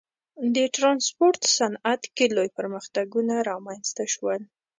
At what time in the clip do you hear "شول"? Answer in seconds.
4.13-4.41